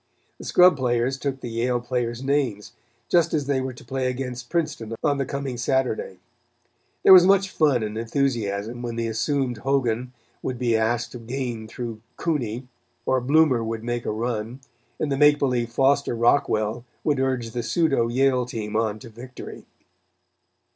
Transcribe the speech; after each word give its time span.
The 0.39 0.45
scrub 0.45 0.77
players 0.77 1.15
took 1.19 1.41
the 1.41 1.47
Yale 1.49 1.79
players' 1.79 2.23
names, 2.23 2.71
just 3.07 3.35
as 3.35 3.45
they 3.45 3.61
were 3.61 3.71
to 3.75 3.85
play 3.85 4.07
against 4.07 4.49
Princeton 4.49 4.95
on 5.03 5.19
the 5.19 5.27
coming 5.27 5.57
Saturday. 5.57 6.17
There 7.03 7.13
was 7.13 7.23
much 7.27 7.51
fun 7.51 7.83
and 7.83 7.95
enthusiasm, 7.95 8.81
when 8.81 8.95
the 8.95 9.05
assumed 9.07 9.57
Hogan 9.59 10.11
would 10.41 10.57
be 10.57 10.75
asked 10.75 11.11
to 11.11 11.19
gain 11.19 11.67
through 11.67 12.01
Cooney, 12.17 12.67
or 13.05 13.21
Bloomer 13.21 13.63
would 13.63 13.83
make 13.83 14.07
a 14.07 14.11
run, 14.11 14.61
and 14.99 15.11
the 15.11 15.17
make 15.17 15.37
believe 15.37 15.69
Foster 15.69 16.15
Rockwell 16.15 16.83
would 17.03 17.19
urge 17.19 17.51
the 17.51 17.61
pseudo 17.61 18.07
Yale 18.07 18.47
team 18.47 18.75
on 18.75 18.97
to 18.97 19.09
victory. 19.09 19.65